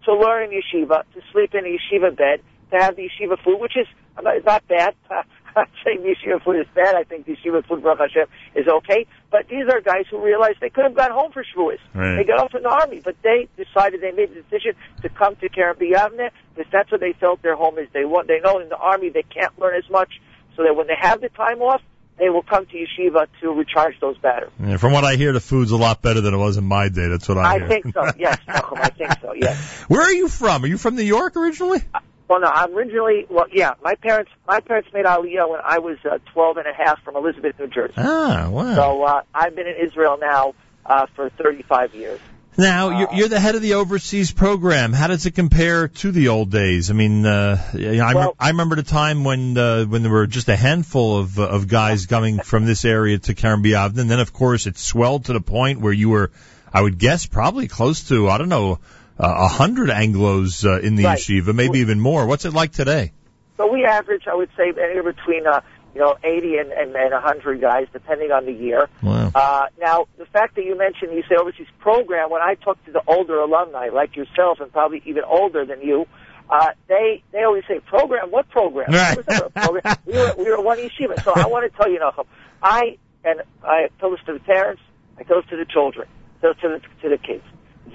to 0.06 0.14
learn 0.16 0.52
in 0.52 0.62
yeshiva, 0.62 1.04
to 1.14 1.22
sleep 1.32 1.54
in 1.54 1.66
a 1.66 1.78
yeshiva 1.78 2.16
bed, 2.16 2.42
to 2.72 2.78
have 2.78 2.96
the 2.96 3.10
yeshiva 3.10 3.42
food, 3.44 3.60
which 3.60 3.76
is 3.76 3.88
not 4.22 4.68
bad. 4.68 4.96
I'm 5.10 5.26
not 5.56 5.70
saying 5.84 6.00
yeshiva 6.02 6.44
food 6.44 6.58
is 6.58 6.68
bad. 6.76 6.96
I 6.96 7.04
think 7.04 7.28
yeshiva 7.28 7.66
food, 7.68 7.84
Baruch 7.84 8.00
Hashem, 8.00 8.28
is 8.56 8.68
okay. 8.68 9.06
But 9.32 9.48
these 9.50 9.66
are 9.72 9.82
guys 9.82 10.06
who 10.10 10.24
realized 10.24 10.58
they 10.62 10.70
could 10.70 10.84
have 10.84 10.96
gone 10.96 11.12
home 11.12 11.32
for 11.32 11.44
Shavuos. 11.44 11.80
Right. 11.94 12.18
They 12.18 12.24
got 12.24 12.40
off 12.40 12.56
in 12.56 12.64
the 12.64 12.70
army, 12.70 13.02
but 13.04 13.16
they 13.24 13.48
decided 13.58 14.02
they 14.02 14.12
made 14.12 14.30
the 14.30 14.42
decision 14.42 14.74
to 15.02 15.10
come 15.10 15.36
to 15.38 15.50
Kerem 15.50 15.76
B'Yavneh 15.76 16.30
because 16.56 16.72
that's 16.72 16.92
what 16.92 17.02
they 17.02 17.14
felt 17.14 17.42
their 17.42 17.56
home 17.56 17.78
is. 17.80 17.88
They 17.94 18.06
want, 18.06 18.28
they 18.28 18.40
know 18.40 18.60
in 18.60 18.70
the 18.70 18.78
army 18.78 19.10
they 19.10 19.24
can't 19.24 19.58
learn 19.60 19.76
as 19.76 19.90
much, 19.90 20.22
so 20.56 20.64
that 20.64 20.76
when 20.76 20.88
they 20.88 20.98
have 21.00 21.22
the 21.22 21.30
time 21.30 21.62
off, 21.62 21.82
they 22.18 22.30
will 22.30 22.44
come 22.44 22.66
to 22.66 22.74
yeshiva 22.74 23.28
to 23.42 23.52
recharge 23.52 24.00
those 24.00 24.18
batteries. 24.18 24.52
Yeah, 24.60 24.78
from 24.78 24.92
what 24.94 25.04
I 25.04 25.16
hear, 25.16 25.34
the 25.34 25.40
food's 25.40 25.72
a 25.72 25.78
lot 25.78 26.02
better 26.02 26.22
than 26.22 26.34
it 26.34 26.38
was 26.38 26.58
in 26.58 26.66
my 26.66 26.90
day. 26.90 27.08
That's 27.08 27.28
what 27.30 27.38
I, 27.38 27.56
I 27.56 27.60
hear. 27.60 27.68
think 27.68 27.94
so. 27.94 28.12
Yes, 28.18 28.40
Malcolm, 28.48 28.80
I 28.82 28.90
think 28.90 29.12
so. 29.22 29.34
Yes. 29.34 29.58
Where 29.88 30.02
are 30.02 30.12
you 30.12 30.28
from? 30.28 30.64
Are 30.64 30.68
you 30.68 30.78
from 30.78 30.96
New 30.96 31.04
York 31.04 31.36
originally? 31.38 31.80
Well, 32.28 32.42
no, 32.42 32.48
I'm 32.48 32.76
originally, 32.76 33.26
well, 33.30 33.46
yeah, 33.52 33.76
my 33.82 33.96
parents, 33.96 34.32
my 34.48 34.60
parents 34.60 34.90
made 34.94 35.06
Aliyah 35.06 35.50
when 35.50 35.62
I 35.64 35.80
was 35.80 35.98
uh, 36.04 36.18
12 36.34 36.58
and 36.58 36.68
a 36.68 36.74
half 36.74 37.02
from 37.04 37.16
Elizabeth, 37.16 37.58
New 37.60 37.68
Jersey. 37.68 37.94
Ah, 37.98 38.50
wow. 38.50 38.76
So, 38.76 39.04
uh, 39.04 39.22
I've 39.34 39.56
been 39.56 39.68
in 39.68 39.76
Israel 39.88 40.18
now, 40.20 40.54
uh, 40.86 41.06
for 41.16 41.30
35 41.30 41.96
years. 41.96 42.20
Now 42.58 43.00
you're, 43.00 43.14
you're 43.14 43.28
the 43.28 43.40
head 43.40 43.54
of 43.54 43.62
the 43.62 43.76
overseas 43.76 44.32
program. 44.32 44.92
How 44.92 45.06
does 45.08 45.26
it 45.28 45.36
compare 45.36 45.90
to 45.90 46.12
the 46.12 46.30
old 46.30 46.50
days? 46.50 46.90
I 46.90 46.94
mean, 46.94 47.24
uh, 47.26 47.62
I, 47.74 48.14
Well- 48.16 48.36
I 48.40 48.50
remember 48.50 48.76
the 48.76 48.84
time 48.84 49.24
when 49.24 49.56
uh, 49.58 49.86
when 49.86 50.02
there 50.02 50.12
were 50.12 50.26
just 50.26 50.50
a 50.50 50.56
handful 50.56 51.20
of 51.20 51.38
uh, 51.38 51.44
of 51.48 51.68
guys 51.68 52.08
coming 52.08 52.40
from 52.40 52.66
this 52.66 52.84
area 52.84 53.20
to 53.20 53.36
Kerem 53.36 53.64
B'Yavne, 53.64 54.00
and 54.00 54.10
then 54.10 54.20
of 54.20 54.34
course 54.34 54.66
it 54.66 54.78
swelled 54.78 55.26
to 55.26 55.34
the 55.34 55.42
point 55.42 55.82
where 55.82 55.94
you 55.94 56.10
were, 56.10 56.32
I 56.74 56.82
would 56.82 56.98
guess, 56.98 57.28
probably 57.28 57.68
close 57.68 58.08
to 58.10 58.28
I 58.28 58.40
don't 58.40 58.50
know 58.50 58.80
uh, 59.20 59.34
a 59.38 59.48
hundred 59.48 59.92
Anglo's 59.92 60.66
uh, 60.66 60.80
in 60.80 60.96
the 60.96 61.04
Right. 61.06 61.20
yeshiva, 61.20 61.54
maybe 61.54 61.80
even 61.80 62.00
more. 62.00 62.26
What's 62.26 62.46
it 62.46 62.54
like 62.54 62.72
today? 62.72 63.12
So 63.58 63.72
we 63.72 63.86
average, 63.86 64.28
I 64.28 64.36
would 64.36 64.50
say, 64.56 64.70
anywhere 64.70 65.14
between, 65.14 65.48
uh, 65.48 65.62
you 65.98 66.04
know, 66.04 66.16
80 66.24 66.58
and, 66.58 66.72
and, 66.72 66.96
and 66.96 67.12
100 67.12 67.60
guys, 67.60 67.88
depending 67.92 68.32
on 68.32 68.46
the 68.46 68.52
year. 68.52 68.88
Wow. 69.02 69.32
Uh, 69.34 69.66
now, 69.80 70.06
the 70.20 70.28
fact 70.28 70.56
that 70.56 70.64
you 70.64 70.78
mentioned, 70.78 71.12
you 71.12 71.24
say 71.28 71.36
overseas 71.36 71.66
program, 71.80 72.30
when 72.30 72.40
I 72.40 72.54
talk 72.54 72.78
to 72.86 72.92
the 72.92 73.02
older 73.08 73.40
alumni, 73.40 73.90
like 73.92 74.16
yourself 74.16 74.60
and 74.60 74.72
probably 74.72 75.02
even 75.08 75.24
older 75.24 75.66
than 75.66 75.82
you, 75.82 76.06
uh, 76.52 76.68
they, 76.88 77.24
they 77.32 77.42
always 77.42 77.64
say, 77.68 77.80
program? 77.80 78.30
What 78.30 78.48
program? 78.50 78.92
Right. 78.92 79.18
Program? 79.56 79.96
we, 80.06 80.14
were, 80.14 80.36
we 80.38 80.44
were 80.52 80.62
one 80.62 80.78
yeshiva. 80.78 81.24
So 81.24 81.34
I 81.36 81.48
want 81.48 81.72
to 81.72 81.76
tell 81.76 81.92
you, 81.92 82.00
Nachum, 82.00 82.28
I, 82.62 83.00
and 83.26 83.42
I 83.64 83.88
tell 84.00 84.12
this 84.12 84.20
to 84.28 84.34
the 84.34 84.40
parents, 84.40 84.84
I 85.18 85.24
tell 85.24 85.42
this 85.42 85.50
to 85.50 85.58
the 85.58 85.66
children, 85.66 86.08
tell 86.42 86.54
this 86.54 86.62
to 86.62 86.68
the, 86.70 87.02
to 87.02 87.10
the 87.10 87.18
kids, 87.18 87.44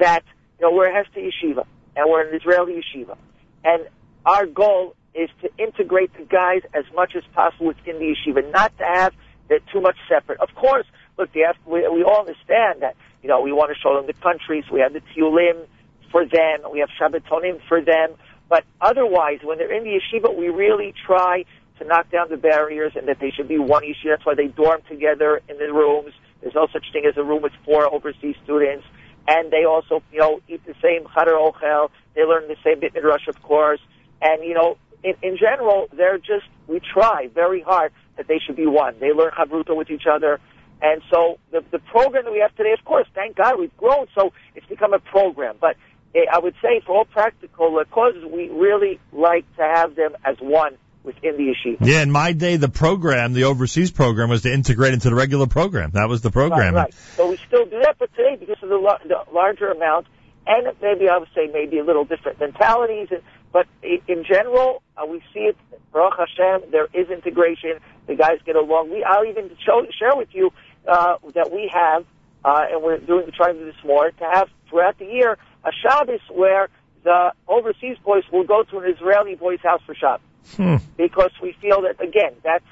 that, 0.01 0.25
you 0.59 0.67
know, 0.67 0.75
we're 0.75 0.89
a 0.89 1.05
Hesder 1.05 1.31
yeshiva, 1.31 1.67
and 1.95 2.11
we're 2.11 2.29
an 2.29 2.35
Israeli 2.35 2.83
yeshiva. 2.83 3.17
And 3.63 3.87
our 4.27 4.47
goal 4.47 4.97
is 5.15 5.29
to 5.43 5.51
integrate 5.59 6.13
the 6.17 6.25
guys 6.25 6.63
as 6.75 6.85
much 6.95 7.15
as 7.17 7.23
possible 7.35 7.67
within 7.67 7.99
the 7.99 8.15
yeshiva, 8.15 8.51
not 8.53 8.77
to 8.79 8.85
have 8.85 9.13
that 9.49 9.61
too 9.73 9.81
much 9.81 9.97
separate. 10.09 10.41
Of 10.41 10.55
course, 10.55 10.87
look, 11.19 11.31
have, 11.35 11.57
we, 11.67 11.87
we 11.89 12.03
all 12.03 12.21
understand 12.21 12.83
that, 12.83 12.97
you 13.23 13.29
know, 13.29 13.41
we 13.41 13.53
want 13.53 13.71
to 13.75 13.79
show 13.79 13.95
them 13.97 14.07
the 14.07 14.15
countries, 14.15 14.65
we 14.73 14.81
have 14.81 14.93
the 14.93 15.03
Tiyulim 15.15 15.67
for 16.11 16.25
them, 16.25 16.71
we 16.73 16.81
have 16.81 16.89
Shabbatonim 17.01 17.61
for 17.69 17.83
them, 17.83 18.15
but 18.49 18.65
otherwise, 18.81 19.41
when 19.43 19.59
they're 19.59 19.73
in 19.73 19.85
the 19.85 19.99
yeshiva, 19.99 20.37
we 20.37 20.49
really 20.49 20.95
try 21.07 21.45
to 21.79 21.85
knock 21.87 22.11
down 22.11 22.29
the 22.29 22.37
barriers 22.37 22.93
and 22.95 23.09
that 23.09 23.19
they 23.19 23.31
should 23.31 23.49
be 23.49 23.59
one 23.59 23.83
yeshiva. 23.83 24.17
That's 24.17 24.27
why 24.27 24.35
they 24.35 24.49
dorm 24.49 24.83
together 24.89 25.41
in 25.49 25.59
the 25.59 25.73
rooms. 25.73 26.13
There's 26.41 26.55
no 26.55 26.67
such 26.73 26.85
thing 26.93 27.05
as 27.07 27.17
a 27.17 27.23
room 27.23 27.43
with 27.43 27.53
four 27.65 27.93
overseas 27.93 28.37
students. 28.45 28.85
And 29.27 29.51
they 29.51 29.65
also, 29.65 30.03
you 30.13 30.19
know, 30.19 30.41
eat 30.49 30.65
the 30.67 30.75
same 30.83 31.05
Chadar 31.05 31.39
Ochel. 31.39 31.91
They 32.15 32.25
learn 32.25 32.49
the 32.49 32.57
same 32.65 32.81
Beit 32.81 32.95
Midrash, 32.95 33.29
of 33.29 33.41
course. 33.43 33.81
And, 34.21 34.45
you 34.45 34.55
know, 34.55 34.77
in, 35.05 35.15
in 35.23 35.37
general, 35.37 35.89
they're 35.93 36.19
just, 36.19 36.47
we 36.67 36.81
try 36.81 37.29
very 37.35 37.61
hard 37.61 37.93
that 38.17 38.29
they 38.29 38.39
should 38.45 38.57
be 38.57 38.67
one. 38.67 38.99
They 39.01 39.13
learn 39.13 39.33
Chavruta 39.33 39.77
with 39.77 39.91
each 39.91 40.07
other. 40.11 40.41
And 40.81 41.01
so 41.11 41.39
the, 41.51 41.65
the 41.71 41.79
program 41.79 42.25
that 42.25 42.33
we 42.33 42.41
have 42.41 42.55
today, 42.57 42.73
of 42.77 42.85
course, 42.85 43.07
thank 43.15 43.37
God 43.37 43.59
we've 43.59 43.77
grown, 43.77 44.07
so 44.15 44.33
it's 44.55 44.67
become 44.67 44.93
a 44.93 44.99
program. 44.99 45.57
But 45.61 45.77
eh, 46.15 46.21
I 46.31 46.39
would 46.39 46.55
say 46.63 46.81
for 46.85 46.97
all 46.97 47.05
practical 47.05 47.79
uh, 47.79 47.85
causes, 47.85 48.25
we 48.25 48.49
really 48.49 49.01
like 49.13 49.45
to 49.57 49.63
have 49.63 49.95
them 49.95 50.17
as 50.25 50.37
one 50.41 50.77
within 51.05 51.37
the 51.37 51.53
yeshiva. 51.53 51.87
Yeah, 51.87 52.03
in 52.03 52.11
my 52.11 52.33
day, 52.33 52.57
the 52.57 52.69
program, 52.69 53.33
the 53.33 53.45
overseas 53.45 53.91
program, 53.91 54.29
was 54.29 54.43
to 54.43 54.53
integrate 54.53 54.93
into 54.93 55.09
the 55.09 55.15
regular 55.15 55.47
program. 55.47 55.91
That 55.93 56.09
was 56.09 56.21
the 56.21 56.31
program. 56.31 56.75
Right, 56.75 56.83
right. 56.83 56.95
So 57.17 57.31
we 57.31 57.39
still 57.47 57.65
do 57.65 57.81
that, 57.81 57.97
but 57.99 58.15
today, 58.15 58.37
because 58.39 58.63
of 58.63 58.69
the, 58.69 58.99
the 59.07 59.33
larger 59.33 59.71
amount, 59.71 60.07
and 60.47 60.67
maybe 60.81 61.09
I 61.09 61.19
would 61.19 61.29
say 61.35 61.49
maybe 61.53 61.79
a 61.79 61.85
little 61.85 62.05
different 62.05 62.41
mentalities, 62.41 63.09
and, 63.11 63.23
but 63.53 63.67
in 63.83 64.25
general, 64.25 64.83
uh, 64.97 65.07
we 65.07 65.21
see 65.33 65.41
it. 65.41 65.57
Baruch 65.93 66.15
Hashem, 66.19 66.71
there 66.71 66.89
is 66.95 67.11
integration. 67.11 67.79
The 68.07 68.15
guys 68.15 68.39
get 68.47 68.57
along. 68.57 68.91
We, 68.91 69.05
I'll 69.05 69.27
even 69.27 69.51
show, 69.65 69.87
share 69.99 70.17
with 70.17 70.29
you 70.33 70.51
uh, 70.89 71.17
that 71.35 71.53
we 71.53 71.71
have, 71.73 72.07
uh, 72.45 72.65
and 72.71 72.83
we're 72.83 72.99
doing 72.99 73.31
trying 73.37 73.55
to 73.55 73.61
do 73.61 73.67
this 73.67 73.85
more 73.85 74.11
to 74.11 74.25
have 74.25 74.49
throughout 74.71 74.99
the 74.99 75.05
year 75.05 75.37
a 75.65 75.71
Shabbos 75.83 76.21
where 76.31 76.69
the 77.05 77.33
overseas 77.47 77.99
boys 78.05 78.25
will 78.33 78.45
go 78.45 78.63
to 78.63 78.79
an 78.79 78.91
Israeli 78.91 79.35
boys' 79.35 79.61
house 79.63 79.83
for 79.85 79.95
Shabbos 79.95 80.27
Hmm. 80.57 80.77
because 80.97 81.31
we 81.41 81.53
feel 81.61 81.83
that 81.83 82.01
again 82.03 82.33
that's 82.43 82.65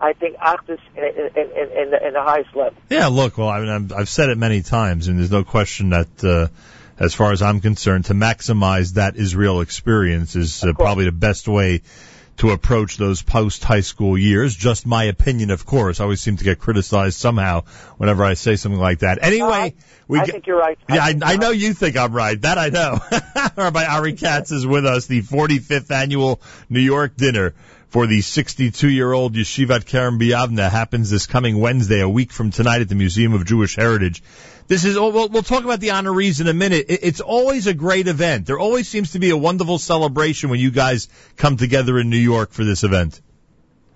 I 0.00 0.12
think 0.12 0.36
Achdus 0.38 0.78
in, 0.96 1.02
in, 1.04 1.26
in, 1.36 1.78
in, 1.82 1.90
the, 1.90 2.06
in 2.06 2.12
the 2.14 2.22
highest 2.22 2.54
level. 2.54 2.74
Yeah, 2.88 3.08
look, 3.08 3.36
well, 3.36 3.48
I 3.48 3.58
mean, 3.60 3.68
I'm- 3.68 3.90
I've 3.94 4.08
said 4.08 4.28
it 4.30 4.38
many 4.38 4.62
times, 4.62 5.08
and 5.08 5.18
there's 5.18 5.30
no 5.32 5.42
question 5.42 5.90
that, 5.90 6.24
uh, 6.24 6.46
as 6.98 7.14
far 7.14 7.32
as 7.32 7.42
I'm 7.42 7.60
concerned, 7.60 8.06
to 8.06 8.14
maximize 8.14 8.94
that 8.94 9.16
Israel 9.16 9.60
experience 9.60 10.36
is 10.36 10.64
uh, 10.64 10.72
probably 10.74 11.04
the 11.04 11.12
best 11.12 11.48
way 11.48 11.82
to 12.38 12.50
approach 12.50 12.96
those 12.96 13.20
post 13.20 13.64
high 13.64 13.80
school 13.80 14.16
years. 14.16 14.54
Just 14.54 14.86
my 14.86 15.04
opinion, 15.04 15.50
of 15.50 15.66
course. 15.66 15.98
I 15.98 16.04
always 16.04 16.20
seem 16.20 16.36
to 16.36 16.44
get 16.44 16.58
criticized 16.60 17.18
somehow 17.18 17.64
whenever 17.96 18.24
I 18.24 18.34
say 18.34 18.54
something 18.56 18.80
like 18.80 19.00
that. 19.00 19.18
Anyway, 19.22 19.74
we 20.06 20.20
I 20.20 20.24
get- 20.24 20.32
think 20.32 20.46
you're 20.46 20.58
right. 20.58 20.78
yeah, 20.88 21.02
I, 21.04 21.18
I 21.22 21.36
know 21.36 21.48
right. 21.48 21.58
you 21.58 21.74
think 21.74 21.96
I'm 21.96 22.12
right. 22.12 22.40
That 22.40 22.56
I 22.58 22.68
know. 22.68 23.00
Rabbi 23.56 23.84
Ari 23.84 24.12
Katz 24.14 24.52
is 24.52 24.66
with 24.66 24.86
us, 24.86 25.06
the 25.06 25.22
45th 25.22 25.90
annual 25.90 26.40
New 26.68 26.80
York 26.80 27.16
dinner 27.16 27.54
for 27.88 28.06
the 28.06 28.18
62-year-old 28.18 29.34
Yeshivat 29.34 29.84
Kerem 29.84 30.20
B'Yavne 30.20 30.70
happens 30.70 31.08
this 31.08 31.26
coming 31.26 31.58
Wednesday, 31.58 32.00
a 32.00 32.08
week 32.08 32.32
from 32.32 32.50
tonight 32.50 32.82
at 32.82 32.88
the 32.88 32.94
Museum 32.94 33.32
of 33.32 33.46
Jewish 33.46 33.76
Heritage. 33.76 34.22
This 34.66 34.84
is, 34.84 34.98
oh, 34.98 35.08
we'll, 35.08 35.28
we'll 35.30 35.42
talk 35.42 35.64
about 35.64 35.80
the 35.80 35.88
honorees 35.88 36.42
in 36.42 36.48
a 36.48 36.52
minute. 36.52 36.86
It, 36.90 37.00
it's 37.02 37.20
always 37.20 37.66
a 37.66 37.72
great 37.72 38.06
event. 38.06 38.46
There 38.46 38.58
always 38.58 38.88
seems 38.88 39.12
to 39.12 39.18
be 39.18 39.30
a 39.30 39.36
wonderful 39.36 39.78
celebration 39.78 40.50
when 40.50 40.60
you 40.60 40.70
guys 40.70 41.08
come 41.36 41.56
together 41.56 41.98
in 41.98 42.10
New 42.10 42.18
York 42.18 42.50
for 42.50 42.62
this 42.62 42.84
event. 42.84 43.22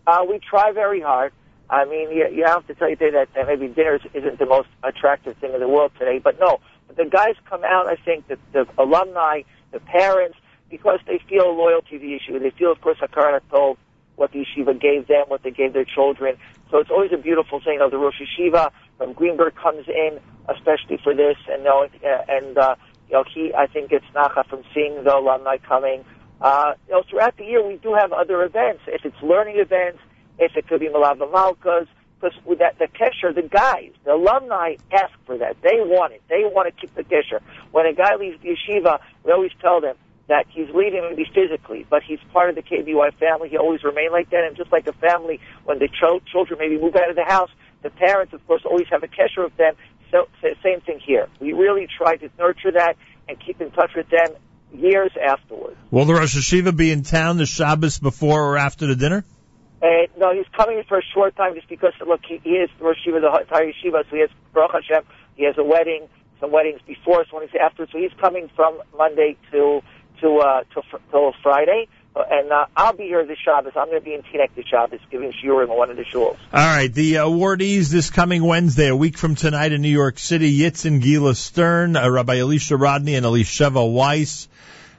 Uh, 0.06 0.24
we 0.26 0.38
try 0.38 0.72
very 0.72 1.02
hard. 1.02 1.32
I 1.68 1.84
mean, 1.84 2.10
you, 2.10 2.28
you 2.32 2.44
have 2.46 2.66
to 2.68 2.74
tell 2.74 2.88
you 2.88 2.96
today 2.96 3.10
that, 3.18 3.28
that 3.34 3.46
maybe 3.46 3.68
dinner 3.68 4.00
isn't 4.14 4.38
the 4.38 4.46
most 4.46 4.68
attractive 4.82 5.36
thing 5.36 5.52
in 5.52 5.60
the 5.60 5.68
world 5.68 5.92
today, 5.98 6.18
but 6.18 6.40
no. 6.40 6.60
The 6.96 7.04
guys 7.04 7.34
come 7.48 7.64
out, 7.64 7.86
I 7.86 7.96
think, 7.96 8.26
the, 8.28 8.38
the 8.52 8.66
alumni, 8.78 9.42
the 9.70 9.80
parents, 9.80 10.36
because 10.72 11.00
they 11.06 11.20
feel 11.28 11.54
loyalty 11.54 11.90
to 11.90 11.98
the 11.98 12.18
yeshiva. 12.18 12.40
They 12.40 12.50
feel, 12.50 12.72
of 12.72 12.80
course, 12.80 12.96
Hakarat 12.98 13.42
told 13.50 13.76
what 14.16 14.32
the 14.32 14.44
yeshiva 14.44 14.80
gave 14.80 15.06
them, 15.06 15.26
what 15.28 15.42
they 15.42 15.50
gave 15.50 15.74
their 15.74 15.84
children. 15.84 16.36
So 16.70 16.78
it's 16.78 16.90
always 16.90 17.12
a 17.12 17.18
beautiful 17.18 17.60
thing. 17.60 17.78
Know, 17.78 17.90
the 17.90 17.98
Rosh 17.98 18.20
Yeshiva 18.20 18.70
from 18.96 19.12
Greenberg 19.12 19.54
comes 19.54 19.86
in, 19.86 20.18
especially 20.48 20.98
for 21.04 21.14
this, 21.14 21.36
and 21.48 21.66
and 21.66 22.56
uh, 22.58 22.74
you 23.08 23.12
know, 23.12 23.24
he 23.32 23.52
I 23.54 23.66
think 23.66 23.90
gets 23.90 24.06
nacha 24.14 24.46
from 24.48 24.62
seeing 24.74 25.04
the 25.04 25.14
alumni 25.14 25.58
coming. 25.58 26.04
Uh, 26.40 26.72
you 26.88 26.94
know, 26.94 27.02
throughout 27.08 27.36
the 27.36 27.44
year 27.44 27.64
we 27.64 27.76
do 27.76 27.92
have 27.92 28.12
other 28.12 28.42
events. 28.42 28.80
If 28.86 29.04
it's 29.04 29.22
learning 29.22 29.58
events, 29.58 29.98
if 30.38 30.56
it 30.56 30.66
could 30.66 30.80
be 30.80 30.88
Malava 30.88 31.30
Malkas, 31.30 31.86
because 32.18 32.36
with 32.46 32.60
that 32.60 32.78
the 32.78 32.86
kesher, 32.86 33.34
the 33.34 33.42
guys, 33.42 33.90
the 34.04 34.14
alumni 34.14 34.76
ask 34.90 35.12
for 35.26 35.36
that. 35.36 35.56
They 35.62 35.76
want 35.76 36.14
it. 36.14 36.22
They 36.30 36.44
want 36.44 36.74
to 36.74 36.80
keep 36.80 36.94
the 36.94 37.04
kesher. 37.04 37.40
When 37.72 37.84
a 37.84 37.92
guy 37.92 38.16
leaves 38.16 38.40
the 38.42 38.56
yeshiva, 38.56 39.00
we 39.24 39.32
always 39.32 39.52
tell 39.60 39.82
them 39.82 39.96
that 40.28 40.46
he's 40.48 40.68
leaving 40.74 41.02
maybe 41.02 41.28
physically, 41.34 41.86
but 41.90 42.02
he's 42.02 42.20
part 42.32 42.48
of 42.48 42.54
the 42.54 42.62
KBY 42.62 43.14
family. 43.18 43.48
He 43.48 43.58
always 43.58 43.82
remain 43.82 44.12
like 44.12 44.30
that, 44.30 44.44
and 44.44 44.56
just 44.56 44.72
like 44.72 44.86
a 44.86 44.92
family, 44.94 45.40
when 45.64 45.78
the 45.78 45.88
ch- 45.88 46.24
children 46.30 46.58
maybe 46.58 46.78
move 46.78 46.96
out 46.96 47.10
of 47.10 47.16
the 47.16 47.24
house, 47.24 47.50
the 47.82 47.90
parents, 47.90 48.32
of 48.32 48.46
course, 48.46 48.62
always 48.64 48.86
have 48.90 49.02
a 49.02 49.08
kesher 49.08 49.44
of 49.44 49.56
them. 49.56 49.74
So, 50.10 50.28
same 50.62 50.80
thing 50.82 51.00
here. 51.04 51.28
We 51.40 51.52
really 51.52 51.88
try 51.98 52.16
to 52.16 52.30
nurture 52.38 52.72
that 52.72 52.96
and 53.28 53.38
keep 53.40 53.60
in 53.60 53.70
touch 53.70 53.92
with 53.96 54.08
them 54.10 54.36
years 54.72 55.12
afterwards. 55.22 55.76
Will 55.90 56.04
the 56.04 56.14
Rosh 56.14 56.36
Yeshiva 56.36 56.76
be 56.76 56.90
in 56.90 57.02
town 57.02 57.36
the 57.36 57.46
Shabbos 57.46 57.98
before 57.98 58.42
or 58.42 58.58
after 58.58 58.86
the 58.86 58.96
dinner? 58.96 59.24
Uh, 59.82 60.06
no, 60.16 60.32
he's 60.32 60.46
coming 60.56 60.78
in 60.78 60.84
for 60.84 60.98
a 60.98 61.02
short 61.12 61.34
time 61.36 61.54
just 61.54 61.68
because, 61.68 61.92
look, 62.06 62.20
he, 62.26 62.40
he 62.44 62.50
is 62.50 62.70
Rosh 62.78 62.98
Yeshiva, 63.06 63.20
the 63.20 63.40
entire 63.40 63.72
yeshiva, 63.72 64.04
so 64.08 64.16
he 64.16 64.20
has 64.20 64.30
Baruch 64.54 64.72
Hashem, 64.72 65.04
he 65.34 65.44
has 65.44 65.56
a 65.58 65.64
wedding, 65.64 66.08
some 66.40 66.52
weddings 66.52 66.80
before, 66.86 67.24
so 67.28 67.36
when 67.36 67.48
he's 67.48 67.60
after, 67.60 67.86
so 67.90 67.98
he's 67.98 68.12
coming 68.20 68.48
from 68.54 68.80
Monday 68.96 69.36
to 69.50 69.80
to 70.22 70.38
uh, 70.38 70.64
to 70.74 70.82
till 71.10 71.34
Friday. 71.42 71.88
Uh, 72.14 72.24
and 72.30 72.52
uh, 72.52 72.66
I'll 72.76 72.92
be 72.92 73.04
here 73.04 73.24
this 73.24 73.38
Shabbos. 73.38 73.72
I'm 73.74 73.88
going 73.88 74.00
to 74.00 74.04
be 74.04 74.14
in 74.14 74.22
Teaneck 74.22 74.54
this 74.54 74.66
Shabbos 74.66 75.00
giving 75.10 75.32
shiurim 75.32 75.64
in 75.64 75.76
one 75.76 75.90
of 75.90 75.96
the 75.96 76.04
shuls. 76.04 76.36
All 76.52 76.76
right, 76.76 76.92
the 76.92 77.14
awardees 77.14 77.88
this 77.88 78.10
coming 78.10 78.44
Wednesday, 78.44 78.88
a 78.88 78.96
week 78.96 79.16
from 79.16 79.34
tonight 79.34 79.72
in 79.72 79.80
New 79.80 79.88
York 79.88 80.18
City, 80.18 80.58
Yitz 80.58 80.84
and 80.84 81.00
Gila 81.00 81.34
Stern, 81.34 81.96
uh, 81.96 82.08
Rabbi 82.10 82.38
Elisha 82.38 82.76
Rodney, 82.76 83.14
and 83.14 83.24
Elisheva 83.24 83.90
Weiss, 83.90 84.48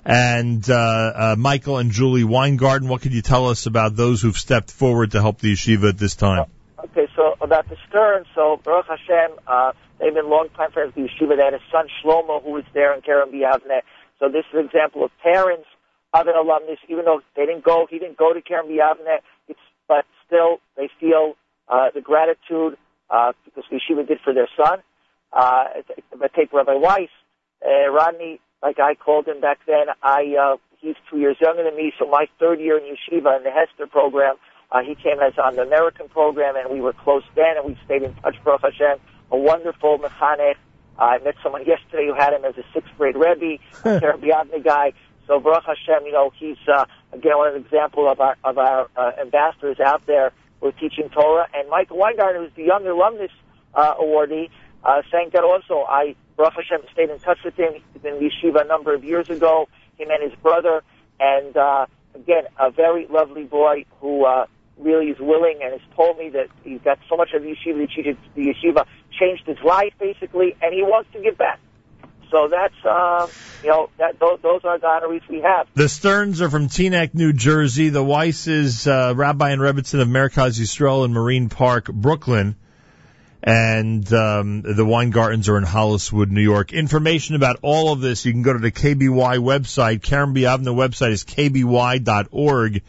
and 0.04 0.68
uh, 0.68 0.74
uh, 0.74 1.36
Michael 1.38 1.78
and 1.78 1.92
Julie 1.92 2.24
Weingarten. 2.24 2.88
What 2.88 3.02
could 3.02 3.14
you 3.14 3.22
tell 3.22 3.48
us 3.50 3.68
about 3.68 3.96
those 3.96 4.22
who've 4.22 4.38
stepped 4.38 4.72
forward 4.72 5.12
to 5.12 5.22
help 5.22 5.38
the 5.38 5.54
yeshiva 5.54 5.90
at 5.90 5.98
this 6.00 6.16
time? 6.16 6.48
Okay, 6.84 7.08
so 7.16 7.36
about 7.42 7.70
the 7.70 7.78
Stern, 7.88 8.26
so 8.34 8.60
Baruch 8.64 8.88
Hashem, 8.88 9.38
uh, 9.48 9.72
they've 10.00 10.14
been 10.14 10.30
long 10.30 10.50
time 10.58 10.72
friends 10.72 10.90
of 10.90 10.96
the 10.96 11.02
yeshiva. 11.02 11.38
They 11.38 11.44
had 11.44 11.54
a 11.54 11.62
son 11.72 11.88
Shlomo 12.04 12.44
who 12.44 12.52
was 12.52 12.66
there 12.74 12.94
in 12.96 13.02
Kerem 13.02 13.32
B'Yavne. 13.32 13.82
So 14.24 14.30
this 14.30 14.46
is 14.54 14.60
an 14.60 14.66
example 14.66 15.04
of 15.04 15.12
parents 15.22 15.68
of 16.14 16.28
an 16.28 16.36
alumnus, 16.36 16.80
even 16.88 17.04
though 17.04 17.20
they 17.36 17.46
didn't 17.46 17.66
go, 17.66 17.88
he 17.90 18.00
didn't 18.00 18.18
go 18.18 18.32
to 18.32 18.40
Kerem 18.40 18.70
B'Yavne, 18.70 19.20
it's, 19.50 19.60
but 19.88 20.06
still 20.26 20.62
they 20.78 20.90
feel 20.98 21.34
uh, 21.68 21.90
the 21.94 22.00
gratitude 22.00 22.78
uh, 23.10 23.34
because 23.44 23.66
the 23.70 23.78
yeshiva 23.78 24.08
did 24.08 24.20
for 24.24 24.34
their 24.34 24.48
son. 24.56 24.80
Uh, 25.34 25.66
but 26.18 26.34
take 26.34 26.54
Rabbi 26.54 26.76
Weiss, 26.76 27.10
uh, 27.66 27.90
Rodney, 27.92 28.40
like 28.62 28.80
I 28.80 28.96
called 28.96 29.28
him 29.28 29.42
back 29.42 29.60
then, 29.68 29.88
I 30.02 30.36
uh, 30.40 30.58
he's 30.80 30.96
two 31.10 31.18
years 31.18 31.36
younger 31.42 31.64
than 31.66 31.76
me, 31.76 31.92
so 32.00 32.08
my 32.08 32.28
third 32.40 32.62
year 32.62 32.78
in 32.78 32.84
yeshiva 32.84 33.36
in 33.36 33.44
the 33.44 33.50
Hesder 33.50 33.90
program, 33.90 34.36
uh, 34.72 34.84
he 34.84 34.96
came 34.96 35.20
as 35.20 35.34
on 35.44 35.58
the 35.58 35.64
American 35.64 36.08
program, 36.08 36.56
and 36.56 36.70
we 36.72 36.80
were 36.80 36.94
close 36.94 37.24
then, 37.36 37.58
and 37.58 37.66
we 37.66 37.78
stayed 37.84 38.04
in 38.04 38.14
touch, 38.16 38.36
Baruch 38.46 38.62
Hashem. 38.62 39.00
A 39.32 39.38
wonderful 39.38 39.98
mechanech, 40.00 40.56
I 40.98 41.18
met 41.20 41.36
someone 41.42 41.66
yesterday 41.66 42.08
who 42.08 42.14
had 42.14 42.34
him 42.34 42.46
as 42.46 42.58
a 42.58 42.64
sixth 42.74 42.92
grade 42.98 43.16
Rebbe, 43.16 43.62
a 43.84 44.00
Terabiyavne 44.00 44.64
guy. 44.64 44.94
So 45.28 45.40
Baruch 45.40 45.64
Hashem, 45.66 46.06
you 46.06 46.12
know, 46.12 46.32
he's 46.38 46.58
uh, 46.68 46.86
again 47.12 47.38
one 47.38 47.56
example 47.56 48.10
of 48.10 48.20
our 48.20 48.36
of 48.44 48.58
our 48.58 48.90
uh, 48.96 49.12
ambassadors 49.20 49.80
out 49.80 50.06
there 50.06 50.32
who 50.60 50.68
are 50.68 50.72
teaching 50.74 51.10
Torah. 51.10 51.48
And 51.54 51.70
Michael 51.70 51.98
Weingarten, 51.98 52.44
who's 52.44 52.54
the 52.56 52.64
young 52.64 52.86
alumnus 52.86 53.32
uh, 53.74 53.96
awardee, 53.96 54.50
uh, 54.84 55.02
saying 55.12 55.30
that 55.34 55.44
also. 55.44 55.86
I 55.88 56.16
Baruch 56.36 56.54
Hashem 56.56 56.82
stayed 56.92 57.10
in 57.10 57.20
touch 57.20 57.40
with 57.46 57.56
him. 57.56 57.74
He's 57.74 58.02
been 58.02 58.16
in 58.16 58.30
yeshiva 58.30 58.62
a 58.64 58.68
number 58.68 58.94
of 58.94 59.04
years 59.04 59.30
ago. 59.30 59.68
Him 59.98 60.10
and 60.10 60.24
his 60.24 60.38
brother, 60.42 60.84
and 61.20 61.56
uh, 61.56 61.86
again, 62.16 62.46
a 62.60 62.72
very 62.72 63.08
lovely 63.08 63.44
boy 63.44 63.86
who 64.02 64.26
uh, 64.26 64.48
really 64.78 65.08
is 65.08 65.20
willing 65.20 65.60
and 65.64 65.74
has 65.74 65.82
told 65.96 66.18
me 66.18 66.30
that 66.30 66.48
he's 66.64 66.82
got 66.82 67.00
so 67.10 67.16
much 67.16 67.30
of 67.34 67.44
the 67.44 67.50
yeshiva, 67.50 68.18
the 68.36 68.42
yeshiva 68.42 68.86
changed 69.20 69.46
his 69.46 69.60
life 69.64 69.94
basically, 70.00 70.56
and 70.62 70.74
he 70.74 70.82
wants 70.82 71.12
to 71.14 71.22
give 71.22 71.38
back. 71.38 71.60
So 72.34 72.48
that's, 72.48 72.74
um, 72.84 73.30
you 73.64 73.70
know, 73.70 73.90
that 74.00 74.20
those, 74.20 74.40
those 74.42 74.62
are 74.64 74.80
the 74.80 74.88
honorees 74.88 75.22
we 75.30 75.42
have. 75.42 75.68
The 75.76 75.88
Sterns 75.88 76.42
are 76.42 76.50
from 76.50 76.68
Teaneck, 76.68 77.14
New 77.14 77.32
Jersey. 77.32 77.90
The 77.90 78.04
Weisses, 78.04 78.88
uh, 78.88 79.14
Rabbi 79.14 79.52
and 79.52 79.62
Rebbitzin 79.62 80.02
of 80.02 80.08
Merkaz 80.08 80.60
Yisrael 80.60 81.06
in 81.06 81.14
Marine 81.14 81.50
Park, 81.50 81.86
Brooklyn. 81.86 82.56
And 83.44 84.12
um, 84.14 84.64
the 84.64 84.86
Weingartens 84.86 85.48
are 85.48 85.58
in 85.58 85.64
Holliswood, 85.64 86.32
New 86.32 86.42
York. 86.42 86.74
Information 86.74 87.36
about 87.36 87.60
all 87.62 87.94
of 87.94 88.02
this, 88.02 88.26
you 88.26 88.32
can 88.32 88.42
go 88.42 88.54
to 88.54 88.60
the 88.60 88.72
KBY 88.72 89.38
website. 89.38 90.00
Kerem 90.00 90.34
B'Yavne 90.34 90.74
website 90.74 91.12
is 91.12 91.24
kby.org 91.26 92.82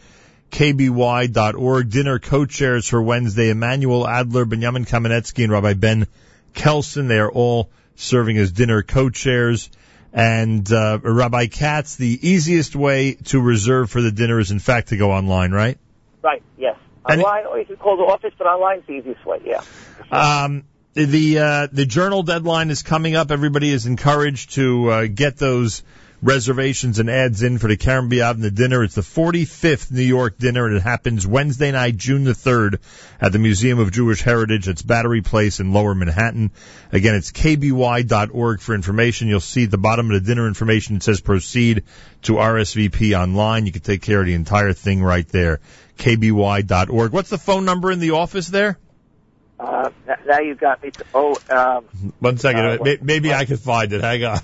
kby.org. 0.55 1.89
Dinner 1.89 2.19
co-chairs 2.19 2.87
for 2.87 3.01
Wednesday, 3.01 3.49
Emmanuel 3.49 4.07
Adler, 4.07 4.45
Benjamin 4.45 4.85
Kamenetsky, 4.85 5.43
and 5.43 5.51
Rabbi 5.51 5.73
Ben 5.73 6.07
Kelson. 6.53 7.09
They 7.09 7.19
are 7.19 7.29
all 7.29 7.69
serving 7.95 8.37
as 8.37 8.53
dinner 8.53 8.81
co-chairs. 8.81 9.69
And 10.13 10.71
uh, 10.71 10.99
Rabbi 11.03 11.47
Katz, 11.47 11.97
the 11.97 12.19
easiest 12.21 12.73
way 12.73 13.15
to 13.25 13.41
reserve 13.41 13.91
for 13.91 14.01
the 14.01 14.11
dinner 14.11 14.39
is, 14.39 14.51
in 14.51 14.59
fact, 14.59 14.89
to 14.89 14.97
go 14.97 15.11
online, 15.11 15.51
right? 15.51 15.77
Right. 16.21 16.41
Yes. 16.57 16.77
Online, 17.03 17.45
or 17.47 17.59
you 17.59 17.65
can 17.65 17.75
call 17.75 17.97
the 17.97 18.03
office, 18.03 18.33
but 18.37 18.47
online 18.47 18.79
is 18.79 18.85
the 18.87 18.93
easiest 18.93 19.25
way. 19.25 19.41
Yeah. 19.43 19.61
Um, 20.09 20.63
the 20.93 21.39
uh, 21.39 21.67
the 21.71 21.85
journal 21.85 22.23
deadline 22.23 22.69
is 22.69 22.81
coming 22.81 23.15
up. 23.15 23.29
Everybody 23.29 23.69
is 23.69 23.85
encouraged 23.85 24.53
to 24.53 24.89
uh, 24.89 25.07
get 25.07 25.35
those 25.35 25.83
reservations 26.21 26.99
and 26.99 27.09
ads 27.09 27.43
in 27.43 27.57
for 27.57 27.67
the 27.67 27.77
Kerem 27.77 28.09
B'Yavne 28.09 28.53
dinner. 28.53 28.83
It's 28.83 28.95
the 28.95 29.01
45th 29.01 29.91
New 29.91 30.01
York 30.01 30.37
dinner, 30.37 30.65
and 30.65 30.77
it 30.77 30.81
happens 30.81 31.27
Wednesday 31.27 31.71
night, 31.71 31.97
June 31.97 32.23
the 32.23 32.33
3rd, 32.33 32.79
at 33.21 33.31
the 33.31 33.39
Museum 33.39 33.79
of 33.79 33.91
Jewish 33.91 34.21
Heritage. 34.21 34.67
It's 34.67 34.81
Battery 34.81 35.21
Place 35.21 35.59
in 35.59 35.73
Lower 35.73 35.93
Manhattan. 35.93 36.51
Again, 36.91 37.15
it's 37.15 37.31
kby.org 37.31 38.61
for 38.61 38.75
information. 38.75 39.27
You'll 39.27 39.39
see 39.39 39.65
at 39.65 39.71
the 39.71 39.77
bottom 39.77 40.11
of 40.11 40.13
the 40.21 40.27
dinner 40.27 40.47
information, 40.47 40.97
it 40.97 41.03
says 41.03 41.21
proceed 41.21 41.83
to 42.23 42.33
RSVP 42.33 43.17
online. 43.19 43.65
You 43.65 43.71
can 43.71 43.81
take 43.81 44.01
care 44.01 44.21
of 44.21 44.25
the 44.25 44.33
entire 44.33 44.73
thing 44.73 45.03
right 45.03 45.27
there. 45.27 45.59
kby.org. 45.97 47.11
What's 47.11 47.29
the 47.29 47.37
phone 47.37 47.65
number 47.65 47.91
in 47.91 47.99
the 47.99 48.11
office 48.11 48.47
there? 48.47 48.77
Uh, 49.59 49.89
now 50.27 50.39
you 50.39 50.55
got 50.55 50.83
me. 50.83 50.91
To, 50.91 51.05
oh, 51.13 51.37
um, 51.49 52.13
one 52.19 52.37
second. 52.37 52.65
Uh, 52.65 52.95
maybe 53.01 53.33
I 53.33 53.45
can 53.45 53.57
find 53.57 53.93
it. 53.93 54.01
Hang 54.01 54.23
on. 54.25 54.39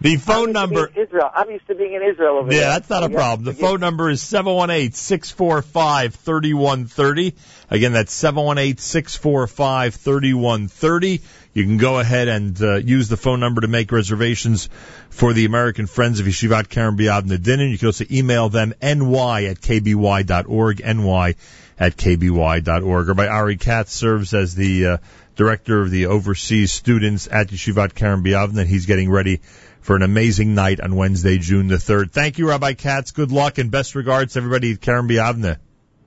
The 0.00 0.16
phone 0.16 0.52
number. 0.52 0.90
Israel. 0.94 1.30
I'm 1.34 1.50
used 1.50 1.66
to 1.68 1.74
being 1.74 1.94
in 1.94 2.02
Israel 2.02 2.38
over 2.38 2.50
there. 2.50 2.58
yeah, 2.58 2.64
there. 2.66 2.78
that's 2.78 2.90
not 2.90 3.04
a 3.04 3.10
problem. 3.10 3.44
The 3.44 3.54
phone 3.54 3.80
number 3.80 4.10
is 4.10 4.22
seven 4.22 4.54
one 4.54 4.70
eight 4.70 4.94
six 4.94 5.30
four 5.30 5.62
five 5.62 6.14
thirty 6.14 6.54
one 6.54 6.86
thirty. 6.86 7.34
Again, 7.70 7.92
that's 7.92 8.12
seven 8.12 8.44
one 8.44 8.58
eight 8.58 8.80
six 8.80 9.16
four 9.16 9.46
five 9.46 9.94
thirty 9.94 10.34
one 10.34 10.68
thirty. 10.68 11.20
You 11.54 11.64
can 11.64 11.78
go 11.78 11.98
ahead 11.98 12.28
and 12.28 12.60
uh, 12.62 12.76
use 12.76 13.08
the 13.08 13.16
phone 13.16 13.40
number 13.40 13.62
to 13.62 13.68
make 13.68 13.90
reservations 13.90 14.68
for 15.10 15.32
the 15.32 15.44
American 15.44 15.86
Friends 15.86 16.20
of 16.20 16.26
Yeshivat 16.26 16.68
Kerem 16.68 16.96
B'Yavne 16.96 17.42
dinner. 17.42 17.66
You 17.66 17.78
can 17.78 17.86
also 17.86 18.04
email 18.10 18.48
them 18.48 18.74
ny 18.80 19.44
at 19.44 19.60
kby.org, 19.60 20.80
ny 20.80 21.34
at 21.80 21.96
kby.org. 21.96 23.08
Or 23.08 23.14
by 23.14 23.28
Ari 23.28 23.56
Katz 23.56 23.92
serves 23.92 24.34
as 24.34 24.54
the 24.54 24.86
uh, 24.86 24.96
director 25.38 25.80
of 25.80 25.90
the 25.90 26.06
overseas 26.06 26.72
students 26.72 27.28
at 27.30 27.46
Yeshivat 27.46 27.94
Kerem 27.94 28.24
B'Yavne. 28.24 28.66
He's 28.66 28.86
getting 28.86 29.08
ready 29.08 29.40
for 29.80 29.94
an 29.94 30.02
amazing 30.02 30.56
night 30.56 30.80
on 30.80 30.96
Wednesday, 30.96 31.38
June 31.38 31.68
the 31.68 31.76
3rd. 31.76 32.10
Thank 32.10 32.38
you, 32.38 32.48
Rabbi 32.48 32.72
Katz. 32.74 33.12
Good 33.12 33.30
luck 33.30 33.58
and 33.58 33.70
best 33.70 33.94
regards 33.94 34.32
to 34.32 34.40
everybody 34.40 34.72
at 34.72 34.80
Kerem 34.80 35.08
B'Yavne. 35.08 35.58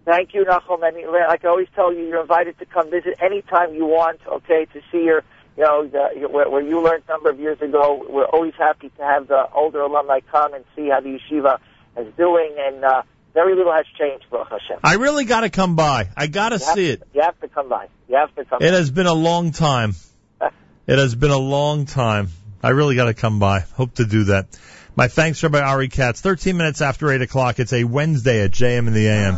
Thank 0.03 0.33
you, 0.33 0.43
Nachum. 0.43 0.85
And 0.85 0.97
like 1.13 1.45
I 1.45 1.47
always 1.47 1.69
tell 1.73 1.93
you, 1.93 2.07
you're 2.07 2.21
invited 2.21 2.59
to 2.59 2.65
come 2.65 2.91
visit 2.91 3.15
anytime 3.21 3.73
you 3.73 3.85
want, 3.85 4.19
okay, 4.27 4.65
to 4.73 4.81
see 4.91 5.05
your, 5.05 5.23
you 5.55 5.63
know, 5.63 5.87
the, 5.87 6.27
where, 6.27 6.49
where 6.49 6.61
you 6.61 6.83
learned 6.83 7.03
a 7.07 7.11
number 7.11 7.29
of 7.29 7.39
years 7.39 7.61
ago. 7.61 8.05
We're 8.09 8.25
always 8.25 8.53
happy 8.57 8.91
to 8.97 9.03
have 9.03 9.29
the 9.29 9.49
older 9.53 9.79
alumni 9.79 10.19
come 10.29 10.53
and 10.53 10.65
see 10.75 10.89
how 10.89 10.99
the 10.99 11.17
yeshiva 11.17 11.59
is 11.97 12.13
doing. 12.17 12.55
And, 12.59 12.83
uh, 12.83 13.03
very 13.33 13.55
little 13.55 13.71
has 13.71 13.85
changed, 13.97 14.25
Baruch 14.29 14.49
Hashem. 14.49 14.79
I 14.83 14.95
really 14.95 15.25
got 15.25 15.41
to 15.41 15.49
come 15.49 15.75
by. 15.75 16.09
I 16.15 16.27
got 16.27 16.49
to 16.49 16.59
see 16.59 16.89
it. 16.89 17.03
You 17.13 17.21
have 17.21 17.39
to 17.41 17.47
come 17.47 17.69
by. 17.69 17.87
You 18.09 18.17
have 18.17 18.33
to 18.35 18.45
come. 18.45 18.61
It 18.61 18.71
by. 18.71 18.77
has 18.77 18.91
been 18.91 19.07
a 19.07 19.13
long 19.13 19.51
time. 19.51 19.95
It 20.87 20.97
has 20.97 21.13
been 21.13 21.31
a 21.31 21.37
long 21.37 21.85
time. 21.85 22.29
I 22.63 22.69
really 22.69 22.95
got 22.95 23.05
to 23.05 23.13
come 23.13 23.39
by. 23.39 23.59
Hope 23.59 23.93
to 23.95 24.05
do 24.05 24.25
that. 24.25 24.47
My 24.95 25.07
thanks, 25.07 25.41
Rabbi 25.41 25.61
Ari 25.61 25.87
Katz. 25.87 26.21
13 26.21 26.57
minutes 26.57 26.81
after 26.81 27.11
8 27.11 27.21
o'clock. 27.21 27.59
It's 27.59 27.71
a 27.71 27.83
Wednesday 27.83 28.43
at 28.43 28.51
JM 28.51 28.87
in 28.87 28.93
the 28.93 29.07
AM. 29.07 29.35